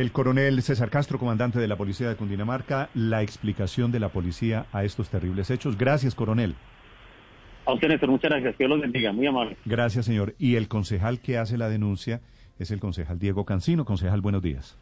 El 0.00 0.12
coronel 0.12 0.62
César 0.62 0.88
Castro, 0.88 1.18
comandante 1.18 1.58
de 1.58 1.68
la 1.68 1.76
Policía 1.76 2.08
de 2.08 2.16
Cundinamarca, 2.16 2.88
la 2.94 3.20
explicación 3.20 3.92
de 3.92 4.00
la 4.00 4.08
policía 4.08 4.64
a 4.72 4.82
estos 4.82 5.10
terribles 5.10 5.50
hechos. 5.50 5.76
Gracias, 5.76 6.14
coronel. 6.14 6.54
A 7.66 7.74
usted, 7.74 7.88
Néstor, 7.88 8.08
muchas 8.08 8.30
gracias. 8.30 8.56
Que 8.56 8.64
Dios 8.64 8.70
los 8.70 8.80
bendiga. 8.80 9.12
Muy 9.12 9.26
amable. 9.26 9.58
Gracias, 9.66 10.06
señor. 10.06 10.34
Y 10.38 10.54
el 10.54 10.68
concejal 10.68 11.20
que 11.20 11.36
hace 11.36 11.58
la 11.58 11.68
denuncia 11.68 12.22
es 12.58 12.70
el 12.70 12.80
concejal 12.80 13.18
Diego 13.18 13.44
Cancino. 13.44 13.84
Concejal, 13.84 14.22
buenos 14.22 14.40
días. 14.40 14.78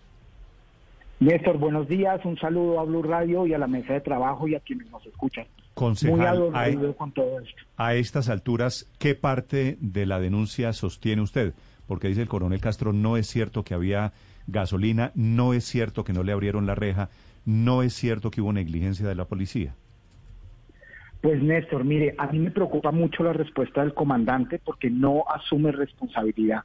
Néstor, 1.19 1.59
buenos 1.59 1.89
días. 1.89 2.25
Un 2.25 2.39
saludo 2.39 2.79
a 2.79 2.85
Blue 2.85 3.03
Radio 3.03 3.45
y 3.45 3.55
a 3.55 3.59
la 3.59 3.67
mesa 3.67 3.95
de 3.95 4.01
trabajo 4.03 4.47
y 4.47 4.55
a 4.55 4.61
quienes 4.61 4.89
nos 4.89 5.05
escuchan. 5.05 5.47
Concejal, 5.75 6.17
Muy 6.17 6.27
a, 6.27 6.31
adolorido 6.31 6.97
con 6.97 7.11
todo 7.11 7.41
esto. 7.41 7.61
a 7.77 7.97
estas 7.97 8.29
alturas, 8.29 8.89
¿qué 9.01 9.17
parte 9.17 9.79
de 9.81 10.07
la 10.07 10.21
denuncia 10.21 10.73
sostiene 10.73 11.23
usted? 11.23 11.55
Porque 11.89 12.07
dice 12.07 12.23
el 12.23 12.29
coronel 12.29 12.61
Castro, 12.61 12.93
no 12.93 13.17
es 13.17 13.27
cierto 13.27 13.65
que 13.65 13.75
había 13.75 14.13
gasolina, 14.49 15.13
no 15.15 15.53
es 15.55 15.65
cierto 15.65 16.03
que 16.03 16.13
no 16.13 16.25
le 16.25 16.33
abrieron 16.33 16.67
la 16.67 16.75
reja, 16.75 17.11
no 17.45 17.83
es 17.83 17.93
cierto 17.93 18.31
que 18.31 18.41
hubo 18.41 18.53
negligencia 18.53 19.07
de 19.07 19.15
la 19.15 19.27
policía. 19.27 19.75
Pues 21.21 21.43
Néstor, 21.43 21.85
mire, 21.85 22.15
a 22.19 22.27
mí 22.29 22.39
me 22.39 22.51
preocupa 22.51 22.91
mucho 22.93 23.23
la 23.23 23.33
respuesta 23.33 23.83
del 23.83 23.95
comandante 23.95 24.61
porque 24.65 24.89
no 24.91 25.25
asume 25.29 25.73
responsabilidad. 25.73 26.63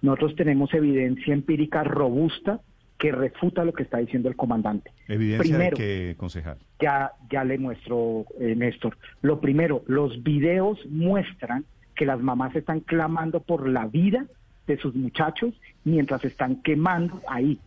Nosotros 0.00 0.34
tenemos 0.36 0.74
evidencia 0.74 1.32
empírica 1.32 1.84
robusta 1.84 2.60
que 2.98 3.12
refuta 3.12 3.64
lo 3.64 3.72
que 3.72 3.84
está 3.84 3.98
diciendo 3.98 4.28
el 4.28 4.36
comandante. 4.36 4.92
Evidencia 5.08 5.40
Primero, 5.40 5.76
de 5.76 5.82
que, 5.82 6.16
concejal. 6.16 6.58
ya, 6.80 7.12
ya 7.30 7.44
le 7.44 7.58
muestro, 7.58 8.26
eh, 8.38 8.54
Néstor. 8.56 8.96
Lo 9.22 9.40
primero, 9.40 9.82
los 9.86 10.22
videos 10.22 10.78
muestran 10.88 11.64
que 11.94 12.06
las 12.06 12.20
mamás 12.20 12.54
están 12.56 12.80
clamando 12.80 13.40
por 13.40 13.68
la 13.68 13.86
vida 13.86 14.26
de 14.66 14.76
sus 14.78 14.94
muchachos 14.94 15.54
mientras 15.84 16.24
están 16.24 16.62
quemando 16.62 17.20
ahí. 17.28 17.58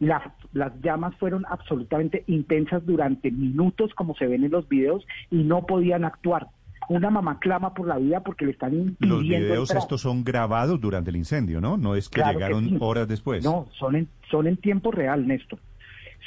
La- 0.00 0.34
las 0.52 0.72
llamas 0.82 1.14
fueron 1.16 1.44
absolutamente 1.48 2.24
intensas 2.26 2.84
durante 2.84 3.30
minutos, 3.30 3.94
como 3.94 4.14
se 4.16 4.26
ven 4.26 4.44
en 4.44 4.50
los 4.50 4.68
videos, 4.68 5.06
y 5.30 5.42
no 5.44 5.66
podían 5.66 6.04
actuar. 6.04 6.48
Una 6.88 7.08
mamá 7.08 7.38
clama 7.38 7.72
por 7.72 7.86
la 7.86 7.96
vida 7.96 8.20
porque 8.20 8.44
le 8.44 8.50
están 8.50 8.74
impidiendo 8.74 9.14
Los 9.16 9.22
videos 9.22 9.70
entrar. 9.70 9.78
estos 9.82 10.02
son 10.02 10.22
grabados 10.22 10.78
durante 10.80 11.08
el 11.10 11.16
incendio, 11.16 11.60
¿no? 11.60 11.78
No 11.78 11.94
es 11.94 12.08
que 12.10 12.16
Claro 12.20 12.32
que 12.38 12.44
llegaron 12.44 12.68
sí. 12.68 12.76
horas 12.80 13.08
después. 13.08 13.42
No, 13.42 13.68
son 13.78 13.96
en, 13.96 14.08
son 14.30 14.46
en 14.46 14.56
tiempo 14.58 14.90
real, 14.90 15.26
Néstor. 15.26 15.58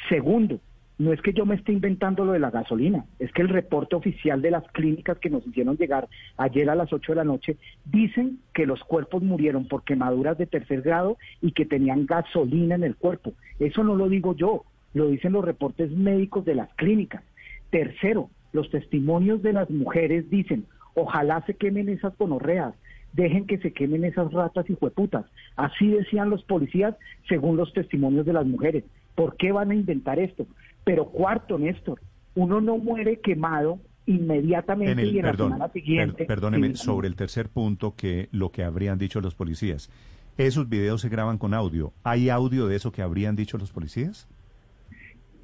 Segundo, 0.09 0.59
no 0.99 1.13
es 1.13 1.21
que 1.21 1.33
yo 1.33 1.45
me 1.45 1.55
esté 1.55 1.73
inventando 1.73 2.25
lo 2.25 2.31
de 2.31 2.39
la 2.39 2.49
gasolina, 2.49 3.05
es 3.19 3.31
que 3.31 3.43
el 3.43 3.49
reporte 3.49 3.95
oficial 3.95 4.41
de 4.41 4.51
las 4.51 4.63
clínicas 4.71 5.19
que 5.19 5.29
nos 5.29 5.45
hicieron 5.45 5.77
llegar 5.77 6.07
ayer 6.37 6.69
a 6.69 6.75
las 6.75 6.91
8 6.91 7.11
de 7.11 7.15
la 7.15 7.23
noche 7.23 7.57
dicen 7.85 8.39
que 8.53 8.65
los 8.65 8.83
cuerpos 8.83 9.21
murieron 9.21 9.67
por 9.67 9.83
quemaduras 9.83 10.37
de 10.37 10.47
tercer 10.47 10.81
grado 10.81 11.17
y 11.41 11.51
que 11.51 11.65
tenían 11.65 12.07
gasolina 12.07 12.75
en 12.75 12.83
el 12.83 12.95
cuerpo. 12.95 13.33
Eso 13.59 13.83
no 13.83 13.95
lo 13.95 14.09
digo 14.09 14.35
yo, 14.35 14.63
lo 14.93 15.09
dicen 15.09 15.33
los 15.33 15.45
reportes 15.45 15.91
médicos 15.91 16.45
de 16.45 16.55
las 16.55 16.73
clínicas. 16.73 17.23
Tercero, 17.69 18.29
los 18.51 18.69
testimonios 18.71 19.43
de 19.43 19.53
las 19.53 19.69
mujeres 19.69 20.29
dicen, 20.31 20.65
ojalá 20.95 21.43
se 21.45 21.53
quemen 21.53 21.89
esas 21.89 22.17
gonorreas, 22.17 22.73
dejen 23.13 23.45
que 23.45 23.59
se 23.59 23.71
quemen 23.71 24.03
esas 24.03 24.31
ratas 24.33 24.67
y 24.69 24.77
hueputas. 24.79 25.25
Así 25.55 25.89
decían 25.89 26.31
los 26.31 26.43
policías 26.43 26.95
según 27.29 27.55
los 27.55 27.71
testimonios 27.73 28.25
de 28.25 28.33
las 28.33 28.47
mujeres. 28.47 28.83
¿Por 29.15 29.35
qué 29.37 29.51
van 29.51 29.71
a 29.71 29.75
inventar 29.75 30.19
esto? 30.19 30.45
Pero 30.87 31.05
cuarto, 31.09 31.57
Néstor, 31.59 31.99
uno 32.35 32.61
no 32.61 32.77
muere 32.77 33.19
quemado 33.19 33.79
inmediatamente 34.05 34.93
En 34.93 34.99
el, 34.99 35.13
y 35.13 35.19
en 35.19 35.25
perdón, 35.25 35.49
la 35.49 35.55
semana 35.57 35.71
per- 35.73 35.81
siguiente. 35.81 36.25
perdóneme, 36.25 36.69
Sí, 36.69 36.75
sobre 36.77 37.09
el 37.09 37.15
tercer 37.17 37.49
punto, 37.49 37.93
que 37.95 38.29
lo 38.31 38.51
que 38.51 38.63
habrían 38.63 38.97
dicho 38.97 39.19
los 39.19 39.35
policías. 39.35 39.89
¿Esos 40.37 40.69
videos 40.69 41.01
se 41.01 41.09
graban 41.09 41.37
con 41.37 41.53
audio? 41.53 41.91
¿Hay 42.05 42.29
audio 42.29 42.67
de 42.67 42.77
eso 42.77 42.91
que 42.93 43.01
habrían 43.01 43.35
dicho 43.35 43.57
los 43.57 43.71
policías? 43.71 44.29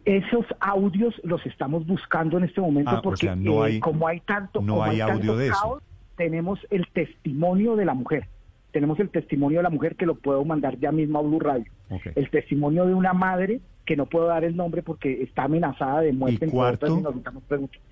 Esos 0.06 0.46
audios 0.60 1.14
los 1.24 1.46
estamos 1.46 1.86
buscando 1.88 2.38
en 2.38 2.44
este 2.46 2.60
momento 2.62 2.92
Ah, 2.92 3.00
o 3.00 3.02
porque 3.02 3.26
sea, 3.26 3.36
no 3.36 3.66
eh, 3.66 3.74
hay- 3.74 3.80
como 3.80 4.08
hay 4.08 4.20
tanto, 4.22 4.62
no 4.62 4.74
como 4.76 4.84
hay 4.84 5.00
tanto 5.00 5.14
audio 5.14 5.36
de 5.38 5.48
eso. 5.48 5.56
caos, 5.62 5.84
tenemos 6.18 6.60
el 6.70 6.88
testimonio 6.94 7.76
de 7.76 7.86
la 7.86 7.94
mujer. 7.94 8.28
Tenemos 8.72 9.00
el 9.00 9.10
testimonio 9.10 9.60
de 9.60 9.64
la 9.64 9.70
mujer 9.70 9.96
que 9.96 10.06
lo 10.06 10.16
puedo 10.16 10.44
mandar 10.46 10.78
ya 10.80 10.92
mismo 10.92 11.20
a 11.20 11.22
Blue 11.22 11.40
Radio. 11.40 11.72
Ok. 11.90 12.08
El 12.16 12.30
testimonio 12.30 12.86
de 12.86 12.94
una 12.94 13.14
madre 13.14 13.62
que 13.86 13.96
no 13.96 14.06
puedo 14.06 14.28
dar 14.28 14.44
el 14.44 14.56
nombre 14.56 14.82
porque 14.84 15.22
está 15.24 15.44
amenazada 15.44 16.02
de 16.02 16.14
muerte. 16.14 16.40
¿Y 16.42 16.46
entre 16.46 16.60
otras, 16.60 16.80
cuarto? 16.80 17.00
y 17.00 17.02
nos 17.02 17.16
estamos 17.16 17.44
preguntando. 17.44 17.86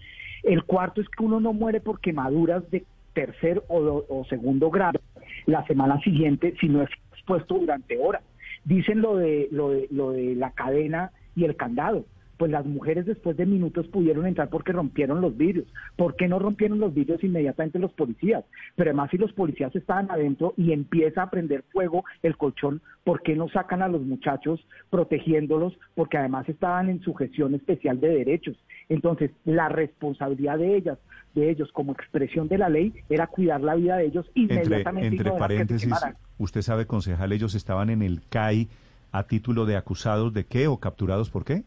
El 0.44 0.64
cuarto 0.64 1.02
es 1.02 1.10
que 1.10 1.24
uno 1.24 1.40
no 1.40 1.54
muere 1.54 1.82
por 1.82 2.00
quemaduras 2.00 2.70
de 2.72 2.84
tercer 3.14 3.62
o, 3.68 3.82
do- 3.82 4.06
o 4.10 4.26
segundo 4.26 4.70
grado 4.72 5.00
la 5.46 5.66
semana 5.68 6.00
siguiente 6.02 6.56
si 6.60 6.68
no 6.70 6.82
es 6.82 6.90
expuesto 7.12 7.56
durante 7.56 7.98
horas. 8.00 8.24
Dicen 8.64 9.02
lo 9.02 9.18
de, 9.18 9.48
lo 9.52 9.70
de, 9.72 9.88
lo 9.92 10.12
de 10.12 10.36
la 10.36 10.52
cadena 10.52 11.12
y 11.36 11.44
el 11.46 11.56
candado. 11.56 12.06
Pues 12.42 12.50
las 12.50 12.66
mujeres 12.66 13.06
después 13.06 13.38
de 13.38 13.46
minutos 13.46 13.88
pudieron 13.90 14.26
entrar 14.26 14.50
porque 14.50 14.72
rompieron 14.72 15.22
los 15.22 15.38
vidrios. 15.38 15.68
¿Por 15.96 16.16
qué 16.16 16.28
no 16.28 16.40
rompieron 16.40 16.80
los 16.80 16.92
vidrios 16.92 17.24
inmediatamente 17.24 17.78
los 17.78 17.94
policías? 17.94 18.44
Pero 18.76 18.90
además 18.90 19.12
si 19.12 19.20
los 19.20 19.32
policías 19.32 19.76
estaban 19.76 20.10
adentro 20.10 20.56
y 20.58 20.72
empieza 20.72 21.22
a 21.22 21.30
prender 21.30 21.64
fuego 21.72 22.04
el 22.24 22.38
colchón, 22.38 22.82
¿por 23.04 23.22
qué 23.22 23.36
no 23.36 23.48
sacan 23.50 23.84
a 23.84 23.88
los 23.88 24.02
muchachos 24.02 24.60
protegiéndolos? 24.90 25.78
Porque 25.94 26.18
además 26.18 26.50
estaban 26.50 26.90
en 26.90 27.02
sujeción 27.02 27.54
especial 27.54 28.00
de 28.00 28.08
derechos. 28.08 28.58
Entonces, 28.90 29.30
la 29.46 29.70
responsabilidad 29.70 30.58
de 30.58 30.78
ellas, 30.78 30.98
de 31.36 31.52
ellos 31.52 31.72
como 31.72 31.92
expresión 31.92 32.48
de 32.48 32.58
la 32.58 32.70
ley, 32.70 32.92
era 33.08 33.28
cuidar 33.28 33.62
la 33.62 33.76
vida 33.76 33.98
de 33.98 34.08
ellos 34.08 34.26
Entre, 34.34 34.64
inmediatamente. 34.64 35.10
entre 35.10 35.26
que 35.26 35.32
se 35.32 35.38
paréntesis, 35.38 35.94
usted 36.40 36.64
sabe, 36.64 36.88
concejal, 36.88 37.34
ellos 37.34 37.54
estaban 37.54 37.92
en 37.92 38.02
el 38.02 38.24
CAI 38.30 38.68
a 39.12 39.28
título 39.28 39.68
de 39.68 39.78
acusados 39.78 40.34
de 40.34 40.46
qué 40.48 40.66
o 40.66 40.80
capturados 40.80 41.30
por 41.30 41.46
qué? 41.46 41.66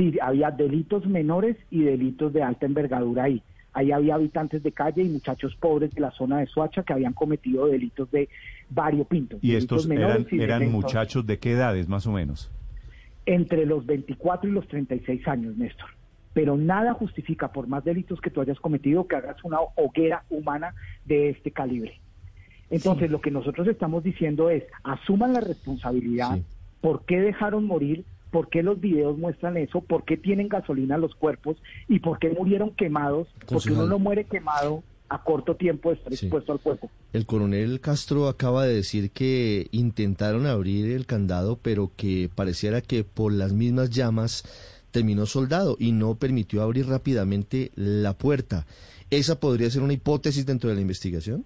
Sí, 0.00 0.16
había 0.22 0.50
delitos 0.50 1.06
menores 1.06 1.58
y 1.70 1.82
delitos 1.82 2.32
de 2.32 2.42
alta 2.42 2.64
envergadura 2.64 3.24
ahí. 3.24 3.42
Ahí 3.74 3.92
había 3.92 4.14
habitantes 4.14 4.62
de 4.62 4.72
calle 4.72 5.02
y 5.02 5.08
muchachos 5.10 5.54
pobres 5.56 5.90
de 5.94 6.00
la 6.00 6.10
zona 6.12 6.38
de 6.38 6.46
Soacha 6.46 6.82
que 6.82 6.94
habían 6.94 7.12
cometido 7.12 7.66
delitos 7.66 8.10
de 8.10 8.30
variopinto. 8.70 9.36
¿Y 9.42 9.56
estos 9.56 9.88
eran, 9.90 10.26
y 10.30 10.40
eran 10.40 10.72
muchachos 10.72 11.26
de 11.26 11.38
qué 11.38 11.52
edades, 11.52 11.86
más 11.86 12.06
o 12.06 12.12
menos? 12.12 12.50
Entre 13.26 13.66
los 13.66 13.84
24 13.84 14.48
y 14.48 14.52
los 14.54 14.66
36 14.68 15.28
años, 15.28 15.58
Néstor. 15.58 15.90
Pero 16.32 16.56
nada 16.56 16.94
justifica, 16.94 17.52
por 17.52 17.66
más 17.66 17.84
delitos 17.84 18.22
que 18.22 18.30
tú 18.30 18.40
hayas 18.40 18.58
cometido, 18.58 19.06
que 19.06 19.16
hagas 19.16 19.36
una 19.44 19.58
hoguera 19.76 20.24
humana 20.30 20.74
de 21.04 21.28
este 21.28 21.50
calibre. 21.50 22.00
Entonces, 22.70 23.10
lo 23.10 23.20
que 23.20 23.30
nosotros 23.30 23.68
estamos 23.68 24.02
diciendo 24.02 24.48
es, 24.48 24.64
asuman 24.82 25.34
la 25.34 25.40
responsabilidad, 25.40 26.36
Sí. 26.36 26.44
por 26.80 27.04
qué 27.04 27.20
dejaron 27.20 27.66
morir, 27.66 28.06
por 28.30 28.48
qué 28.48 28.62
los 28.62 28.80
videos 28.80 29.18
muestran 29.18 29.56
eso, 29.56 29.80
por 29.80 30.04
qué 30.04 30.16
tienen 30.16 30.48
gasolina 30.48 30.98
los 30.98 31.14
cuerpos 31.14 31.56
y 31.88 31.98
por 31.98 32.18
qué 32.18 32.30
murieron 32.30 32.70
quemados, 32.74 33.28
porque 33.48 33.72
uno 33.72 33.86
no 33.86 33.98
muere 33.98 34.24
quemado 34.24 34.82
a 35.08 35.24
corto 35.24 35.56
tiempo 35.56 35.90
de 35.90 35.96
estar 35.96 36.14
Sí. 36.14 36.26
expuesto 36.26 36.52
al 36.52 36.60
fuego. 36.60 36.88
El 37.12 37.26
coronel 37.26 37.80
Castro 37.80 38.28
acaba 38.28 38.64
de 38.64 38.74
decir 38.74 39.10
que 39.10 39.66
intentaron 39.72 40.46
abrir 40.46 40.92
el 40.92 41.06
candado, 41.06 41.58
pero 41.60 41.90
que 41.96 42.30
pareciera 42.32 42.80
que 42.80 43.02
por 43.02 43.32
las 43.32 43.52
mismas 43.52 43.90
llamas 43.90 44.44
terminó 44.92 45.26
soldado 45.26 45.76
y 45.80 45.90
no 45.92 46.14
permitió 46.14 46.62
abrir 46.62 46.86
rápidamente 46.86 47.72
la 47.74 48.16
puerta. 48.16 48.66
¿Esa 49.10 49.40
podría 49.40 49.68
ser 49.70 49.82
una 49.82 49.92
hipótesis 49.92 50.46
dentro 50.46 50.68
de 50.70 50.76
la 50.76 50.82
investigación? 50.82 51.44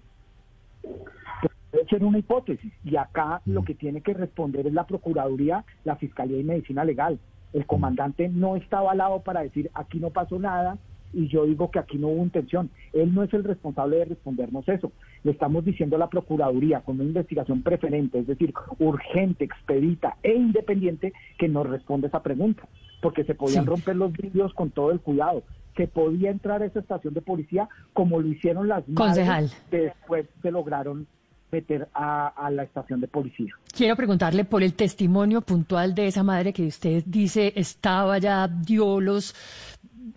Ser 1.95 2.03
una 2.03 2.17
hipótesis. 2.17 2.73
Y 2.83 2.97
acá 2.97 3.41
Mm. 3.45 3.51
lo 3.53 3.63
que 3.63 3.73
tiene 3.73 4.01
que 4.01 4.13
responder 4.13 4.67
es 4.67 4.73
la 4.73 4.85
Procuraduría, 4.85 5.63
la 5.85 5.95
Fiscalía 5.95 6.37
y 6.39 6.43
Medicina 6.43 6.83
Legal. 6.83 7.19
El 7.53 7.65
comandante 7.65 8.27
no 8.27 8.57
está 8.57 8.79
avalado 8.79 9.21
para 9.21 9.41
decir 9.43 9.71
aquí 9.73 9.97
no 9.99 10.09
pasó 10.09 10.37
nada 10.37 10.77
y 11.13 11.27
yo 11.29 11.45
digo 11.45 11.71
que 11.71 11.79
aquí 11.79 11.97
no 11.97 12.07
hubo 12.09 12.21
intención. 12.23 12.69
Él 12.91 13.13
no 13.15 13.23
es 13.23 13.33
el 13.33 13.45
responsable 13.45 13.95
de 13.97 14.05
respondernos 14.05 14.67
eso. 14.67 14.91
Le 15.23 15.31
estamos 15.31 15.63
diciendo 15.63 15.95
a 15.95 15.99
la 15.99 16.09
Procuraduría 16.09 16.81
con 16.81 16.95
una 16.95 17.05
investigación 17.05 17.61
preferente, 17.61 18.19
es 18.19 18.27
decir, 18.27 18.53
urgente, 18.79 19.45
expedita 19.45 20.17
e 20.21 20.33
independiente, 20.33 21.13
que 21.37 21.47
nos 21.47 21.65
responda 21.69 22.09
esa 22.09 22.21
pregunta. 22.21 22.67
Porque 23.01 23.23
se 23.23 23.35
podían 23.35 23.63
Sí. 23.63 23.69
romper 23.69 23.95
los 23.95 24.11
vidrios 24.11 24.53
con 24.53 24.69
todo 24.71 24.91
el 24.91 24.99
cuidado. 24.99 25.43
Se 25.77 25.87
podía 25.87 26.31
entrar 26.31 26.61
a 26.61 26.65
esa 26.65 26.79
estación 26.79 27.13
de 27.13 27.21
policía 27.21 27.69
como 27.93 28.19
lo 28.19 28.27
hicieron 28.27 28.67
las 28.67 28.87
madres 28.89 28.97
Concejal. 29.25 29.49
que 29.71 29.77
después 29.77 30.25
se 30.41 30.51
lograron 30.51 31.07
meter 31.51 31.87
a, 31.93 32.27
a 32.27 32.49
la 32.49 32.63
estación 32.63 32.99
de 33.01 33.07
policía. 33.07 33.53
Quiero 33.75 33.95
preguntarle 33.95 34.45
por 34.45 34.63
el 34.63 34.73
testimonio 34.73 35.41
puntual 35.41 35.95
de 35.95 36.07
esa 36.07 36.23
madre 36.23 36.53
que 36.53 36.67
usted 36.67 37.03
dice 37.05 37.53
estaba 37.55 38.17
ya, 38.17 38.47
dio 38.47 38.99
los 38.99 39.35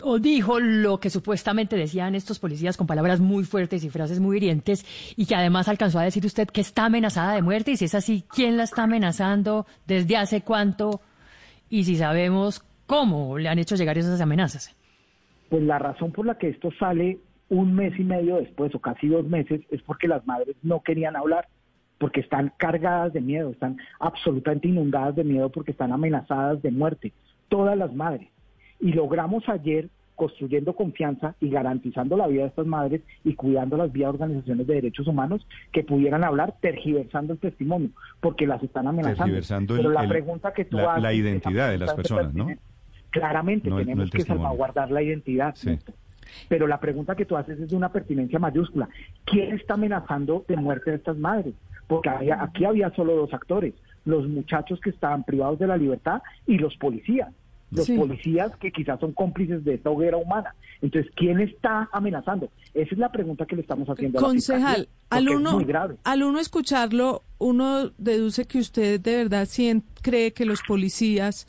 o 0.03 0.19
dijo 0.19 0.61
lo 0.61 1.01
que 1.01 1.11
supuestamente 1.11 1.77
decían 1.77 2.15
estos 2.15 2.39
policías 2.39 2.77
con 2.77 2.87
palabras 2.87 3.21
muy 3.21 3.45
fuertes 3.45 3.85
y 3.85 3.91
frases 3.91 4.21
muy 4.21 4.37
hirientes 4.37 4.85
y 5.17 5.27
que 5.27 5.35
además 5.35 5.69
alcanzó 5.69 5.99
a 5.99 6.05
decir 6.05 6.25
usted 6.25 6.49
que 6.49 6.61
está 6.61 6.87
amenazada 6.87 7.35
de 7.35 7.43
muerte 7.43 7.73
y 7.73 7.77
si 7.77 7.87
es 7.87 7.95
así, 7.95 8.25
¿quién 8.29 8.57
la 8.57 8.65
está 8.65 8.85
amenazando? 8.85 9.67
¿Desde 9.87 10.17
hace 10.17 10.43
cuánto? 10.43 11.01
Y 11.69 11.85
si 11.85 11.97
sabemos 11.97 12.63
cómo 12.87 13.39
le 13.39 13.49
han 13.49 13.59
hecho 13.59 13.77
llegar 13.77 13.99
esas 13.99 14.21
amenazas. 14.21 14.75
Pues 15.49 15.63
la 15.63 15.79
razón 15.79 16.13
por 16.13 16.27
la 16.27 16.37
que 16.37 16.49
esto 16.49 16.71
sale 16.79 17.19
un 17.51 17.75
mes 17.75 17.99
y 17.99 18.05
medio 18.05 18.37
después 18.37 18.75
o 18.75 18.79
casi 18.81 19.09
dos 19.09 19.27
meses 19.27 19.61
es 19.71 19.81
porque 19.83 20.09
las 20.09 20.27
madres 20.27 20.57
no 20.63 20.83
querían 20.83 21.17
hablar, 21.17 21.49
porque 21.99 22.21
están 22.21 22.53
cargadas 22.59 23.13
de 23.13 23.21
miedo, 23.21 23.51
están 23.51 23.77
absolutamente 24.01 24.69
inundadas 24.69 25.17
de 25.17 25.25
miedo 25.25 25.49
porque 25.51 25.73
están 25.73 25.93
amenazadas 25.93 26.61
de 26.63 26.71
muerte, 26.71 27.13
todas 27.49 27.77
las 27.77 27.93
madres. 27.95 28.29
Y 28.81 28.93
logramos 28.93 29.49
ayer 29.49 29.89
construyendo 30.15 30.75
confianza 30.75 31.37
y 31.41 31.49
garantizando 31.49 32.17
la 32.17 32.27
vida 32.27 32.43
de 32.43 32.49
estas 32.49 32.67
madres 32.67 33.03
y 33.25 33.35
cuidándolas 33.35 33.93
vía 33.93 34.09
organizaciones 34.09 34.67
de 34.67 34.75
derechos 34.75 35.07
humanos 35.07 35.47
que 35.73 35.85
pudieran 35.85 36.25
hablar 36.25 36.57
tergiversando 36.61 37.33
el 37.35 37.39
testimonio, 37.39 37.91
porque 38.21 38.47
las 38.47 38.61
están 38.63 38.89
amenazando. 38.89 39.19
Tergiversando 39.25 39.77
Pero 39.77 39.89
el- 39.91 39.95
la 39.95 40.09
pregunta 40.09 40.53
que 40.53 40.65
tú 40.65 40.77
la- 40.77 40.91
haces 40.93 41.03
la 41.05 41.13
identidad 41.15 41.71
de 41.71 41.79
las 41.79 41.95
personas, 41.95 42.35
¿no? 42.35 42.49
Claramente 43.11 43.69
No 43.71 43.77
el- 43.79 43.87
no 43.87 43.93
tenemos 43.93 44.11
que 44.11 44.23
salvaguardar 44.23 44.91
la 44.91 45.03
identidad. 45.03 45.55
Sí. 45.55 45.79
Pero 46.49 46.67
la 46.67 46.81
pregunta 46.81 47.15
que 47.15 47.25
tú 47.25 47.37
haces 47.37 47.59
es 47.59 47.71
de 47.71 47.77
una 47.77 47.91
pertinencia 47.93 48.39
mayúscula. 48.39 48.89
¿Quién 49.25 49.55
está 49.55 49.75
amenazando 49.75 50.45
de 50.49 50.57
muerte 50.57 50.91
a 50.91 50.95
estas 50.95 51.17
madres? 51.19 51.55
Porque 51.87 52.09
había- 52.11 52.43
aquí 52.43 52.65
había 52.65 52.91
solo 52.95 53.15
dos 53.17 53.33
actores, 53.33 53.75
los 54.05 54.29
muchachos 54.29 54.81
que 54.81 54.91
estaban 54.91 55.25
privados 55.25 55.59
de 55.59 55.67
la 55.67 55.77
libertad 55.77 56.23
y 56.47 56.59
los 56.59 56.77
policías. 56.77 57.29
Los 57.71 57.85
Sí. 57.85 57.97
policías 57.99 58.57
que 58.57 58.73
quizás 58.73 58.99
son 58.99 59.13
cómplices 59.13 59.63
de 59.63 59.75
esta 59.75 59.91
hoguera 59.91 60.17
humana. 60.17 60.55
Entonces, 60.81 61.13
¿quién 61.15 61.39
está 61.41 61.89
amenazando? 61.93 62.49
Esa 62.73 62.95
es 62.95 62.99
la 62.99 63.13
pregunta 63.13 63.45
que 63.45 63.57
le 63.57 63.63
estamos 63.63 63.87
haciendo 63.91 64.19
a 64.19 64.23
la 64.23 64.29
Concejal, 64.29 64.89
al 65.11 65.25
porque 65.25 65.35
es 65.35 65.41
uno, 65.41 65.53
muy 65.53 65.65
grave. 65.65 65.97
al 66.05 66.23
uno 66.23 66.39
escucharlo, 66.41 67.23
uno 67.37 67.91
deduce 67.99 68.47
que 68.47 68.59
usted 68.59 69.01
de 69.01 69.17
verdad 69.17 69.47
cree 70.01 70.33
que 70.33 70.47
los 70.47 70.63
policías 70.63 71.47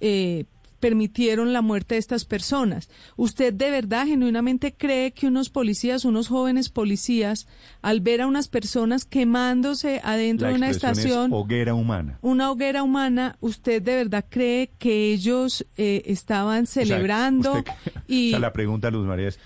eh, 0.00 0.46
permitieron 0.82 1.52
la 1.52 1.62
muerte 1.62 1.94
de 1.94 2.00
estas 2.00 2.24
personas. 2.24 2.90
¿Usted 3.16 3.54
de 3.54 3.70
verdad 3.70 4.04
genuinamente 4.04 4.74
cree 4.74 5.12
que 5.12 5.28
unos 5.28 5.48
policías, 5.48 6.04
unos 6.04 6.26
jóvenes 6.26 6.70
policías, 6.70 7.46
al 7.82 8.00
ver 8.00 8.20
a 8.20 8.26
unas 8.26 8.48
personas 8.48 9.04
quemándose 9.04 10.00
adentro 10.02 10.48
de 10.48 10.54
una 10.54 10.68
es 10.70 10.76
estación, 10.76 11.32
hoguera 11.32 11.72
humana. 11.74 12.18
una 12.20 12.50
hoguera 12.50 12.82
humana, 12.82 13.36
¿usted 13.40 13.80
de 13.80 13.94
verdad 13.94 14.24
cree 14.28 14.70
que 14.80 15.12
ellos 15.12 15.64
eh, 15.76 16.02
estaban 16.06 16.64
O 16.64 16.66
sea, 16.66 16.82
celebrando 16.84 17.52
usted- 17.58 17.72
y 18.08 18.28
o 18.28 18.30
sea, 18.30 18.38
la 18.40 18.52
pregunta, 18.52 18.90
Luz 18.90 19.06
María, 19.06 19.28
es, 19.28 19.38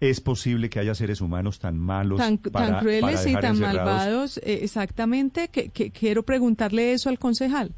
¿es 0.00 0.20
posible 0.20 0.68
que 0.68 0.80
haya 0.80 0.96
seres 0.96 1.20
humanos 1.20 1.60
tan 1.60 1.78
malos, 1.78 2.18
tan, 2.18 2.38
para- 2.38 2.66
tan 2.66 2.78
crueles 2.80 3.20
para 3.20 3.30
y 3.30 3.32
tan 3.34 3.44
encerrados? 3.52 3.76
malvados? 3.76 4.38
eh, 4.38 4.58
exactamente, 4.62 5.48
que, 5.48 5.68
que 5.68 5.92
quiero 5.92 6.24
preguntarle 6.24 6.92
eso 6.92 7.10
al 7.10 7.18
concejal. 7.20 7.72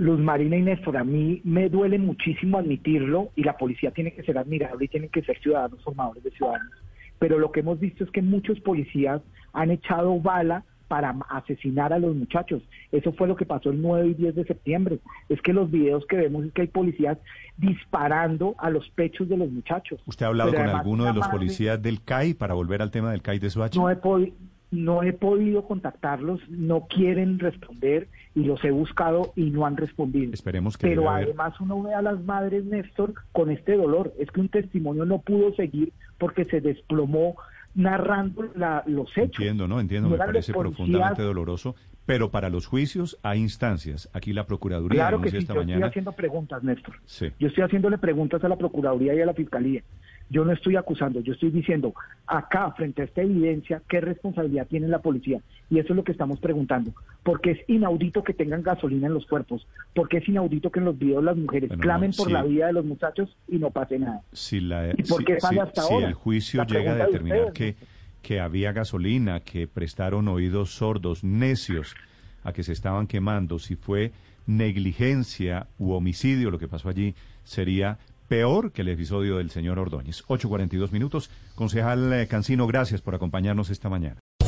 Luz 0.00 0.18
Marina 0.18 0.56
y 0.56 0.62
Néstor, 0.62 0.96
a 0.96 1.04
mí 1.04 1.40
me 1.44 1.68
duele 1.68 1.98
muchísimo 1.98 2.56
admitirlo 2.58 3.30
y 3.36 3.42
la 3.44 3.56
policía 3.58 3.90
tiene 3.90 4.12
que 4.12 4.22
ser 4.22 4.38
admirable 4.38 4.86
y 4.86 4.88
tienen 4.88 5.10
que 5.10 5.22
ser 5.22 5.38
ciudadanos 5.40 5.82
formadores 5.82 6.22
de 6.24 6.30
ciudadanos. 6.30 6.72
Pero 7.18 7.38
lo 7.38 7.52
que 7.52 7.60
hemos 7.60 7.78
visto 7.78 8.04
es 8.04 8.10
que 8.10 8.22
muchos 8.22 8.58
policías 8.60 9.20
han 9.52 9.70
echado 9.70 10.18
bala 10.18 10.64
para 10.88 11.14
asesinar 11.28 11.92
a 11.92 11.98
los 11.98 12.16
muchachos. 12.16 12.62
Eso 12.90 13.12
fue 13.12 13.28
lo 13.28 13.36
que 13.36 13.44
pasó 13.44 13.70
el 13.70 13.80
9 13.82 14.08
y 14.08 14.14
10 14.14 14.34
de 14.36 14.44
septiembre. 14.44 14.98
Es 15.28 15.40
que 15.42 15.52
los 15.52 15.70
videos 15.70 16.04
que 16.06 16.16
vemos 16.16 16.46
es 16.46 16.52
que 16.52 16.62
hay 16.62 16.68
policías 16.68 17.18
disparando 17.58 18.54
a 18.58 18.70
los 18.70 18.88
pechos 18.90 19.28
de 19.28 19.36
los 19.36 19.50
muchachos. 19.50 20.00
¿Usted 20.06 20.24
ha 20.26 20.30
hablado 20.30 20.50
Pero 20.50 20.64
con 20.64 20.74
alguno 20.74 21.04
de 21.04 21.12
los 21.12 21.28
policías 21.28 21.80
del 21.80 22.02
CAI 22.02 22.34
para 22.34 22.54
volver 22.54 22.82
al 22.82 22.90
tema 22.90 23.10
del 23.12 23.22
CAI 23.22 23.38
de 23.38 23.50
Soacha? 23.50 23.78
no 23.78 23.88
he, 23.90 23.96
podi- 24.00 24.32
no 24.70 25.02
he 25.02 25.12
podido 25.12 25.64
contactarlos, 25.66 26.40
no 26.48 26.86
quieren 26.88 27.38
responder 27.38 28.08
y 28.34 28.44
los 28.44 28.62
he 28.64 28.70
buscado 28.70 29.32
y 29.34 29.50
no 29.50 29.66
han 29.66 29.76
respondido. 29.76 30.32
Esperemos 30.32 30.76
que 30.78 30.86
Pero 30.88 31.10
haber- 31.10 31.24
además 31.24 31.60
uno 31.60 31.82
ve 31.82 31.94
a 31.94 32.02
las 32.02 32.22
madres, 32.24 32.64
Néstor, 32.64 33.14
con 33.32 33.50
este 33.50 33.76
dolor. 33.76 34.12
Es 34.18 34.30
que 34.30 34.40
un 34.40 34.48
testimonio 34.48 35.04
no 35.04 35.18
pudo 35.20 35.52
seguir 35.54 35.92
porque 36.18 36.44
se 36.44 36.60
desplomó 36.60 37.36
narrando 37.74 38.48
la- 38.56 38.82
los 38.86 39.08
hechos. 39.16 39.38
Entiendo, 39.40 39.66
¿no? 39.68 39.80
Entiendo, 39.80 40.08
No 40.08 40.12
me 40.16 40.18
parece 40.18 40.52
policías- 40.52 40.76
profundamente 40.76 41.22
doloroso. 41.22 41.74
Pero 42.06 42.30
para 42.30 42.48
los 42.50 42.66
juicios 42.66 43.18
hay 43.22 43.38
instancias. 43.40 44.08
Aquí 44.12 44.32
la 44.32 44.44
Procuraduría 44.44 45.02
Claro 45.02 45.20
que 45.20 45.30
sí, 45.30 45.36
esta 45.36 45.54
yo 45.54 45.60
estoy 45.60 45.72
mañana. 45.74 45.86
haciendo 45.88 46.12
preguntas, 46.12 46.62
Néstor. 46.64 46.94
Sí. 47.04 47.28
Yo 47.38 47.46
estoy 47.48 47.62
haciéndole 47.62 47.98
preguntas 47.98 48.42
a 48.42 48.48
la 48.48 48.56
Procuraduría 48.56 49.14
y 49.14 49.20
a 49.20 49.26
la 49.26 49.34
Fiscalía. 49.34 49.82
Yo 50.30 50.44
no 50.44 50.52
estoy 50.52 50.76
acusando, 50.76 51.20
yo 51.20 51.32
estoy 51.32 51.50
diciendo, 51.50 51.92
acá, 52.24 52.70
frente 52.76 53.02
a 53.02 53.04
esta 53.04 53.20
evidencia, 53.20 53.82
¿qué 53.88 54.00
responsabilidad 54.00 54.68
tiene 54.68 54.86
la 54.86 55.00
policía? 55.00 55.40
Y 55.68 55.80
eso 55.80 55.92
es 55.92 55.96
lo 55.96 56.04
que 56.04 56.12
estamos 56.12 56.38
preguntando. 56.38 56.92
Porque 57.24 57.50
es 57.50 57.58
inaudito 57.68 58.22
que 58.22 58.32
tengan 58.32 58.62
gasolina 58.62 59.08
en 59.08 59.14
los 59.14 59.26
cuerpos, 59.26 59.66
porque 59.92 60.18
es 60.18 60.28
inaudito 60.28 60.70
que 60.70 60.78
en 60.78 60.84
los 60.84 60.96
videos 60.96 61.24
las 61.24 61.36
mujeres 61.36 61.68
Bueno, 61.68 61.82
clamen 61.82 62.10
no, 62.10 62.16
por 62.16 62.28
sí. 62.28 62.32
la 62.32 62.44
vida 62.44 62.66
de 62.68 62.72
los 62.72 62.84
muchachos 62.84 63.36
y 63.48 63.58
no 63.58 63.70
pase 63.72 63.98
nada. 63.98 64.22
Si, 64.32 64.60
la, 64.60 64.92
¿Y 64.96 65.02
por 65.02 65.18
si- 65.18 65.24
qué 65.24 65.40
sale 65.40 65.56
si- 65.56 65.60
hasta 65.62 65.82
si 65.82 65.94
ahora? 65.94 66.06
el 66.06 66.14
juicio 66.14 66.60
La 66.62 66.66
llega 66.66 66.92
a 66.92 66.94
de 66.94 67.04
determinar 67.06 67.46
ustedes, 67.48 67.74
que, 67.76 67.86
que 68.22 68.38
había 68.40 68.70
gasolina, 68.72 69.40
que 69.40 69.66
prestaron 69.66 70.28
oídos 70.28 70.70
sordos, 70.70 71.24
necios, 71.24 71.96
a 72.44 72.52
que 72.52 72.62
se 72.62 72.72
estaban 72.72 73.08
quemando, 73.08 73.58
si 73.58 73.74
fue 73.74 74.12
negligencia 74.46 75.66
u 75.78 75.90
homicidio 75.92 76.50
lo 76.50 76.58
que 76.58 76.68
pasó 76.68 76.88
allí, 76.88 77.14
sería 77.44 77.98
peor 78.30 78.70
que 78.70 78.82
el 78.82 78.88
episodio 78.88 79.38
del 79.38 79.50
señor 79.50 79.80
Ordóñez. 79.80 80.24
8.42 80.28 80.92
minutos. 80.92 81.30
Concejal 81.56 82.12
eh, 82.12 82.28
Cancino, 82.28 82.68
gracias 82.68 83.02
por 83.02 83.16
acompañarnos 83.16 83.70
esta 83.70 83.88
mañana. 83.88 84.20